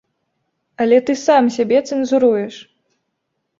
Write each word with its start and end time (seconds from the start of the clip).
Але 0.85 0.97
ты 1.09 1.17
сам 1.25 1.51
сябе 1.59 1.79
цэнзуруеш. 1.89 2.61